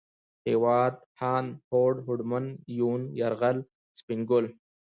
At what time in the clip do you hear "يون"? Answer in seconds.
2.79-3.01